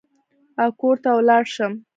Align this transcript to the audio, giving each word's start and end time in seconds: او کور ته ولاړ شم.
او 0.61 0.69
کور 0.79 0.95
ته 1.03 1.09
ولاړ 1.17 1.43
شم. 1.53 1.73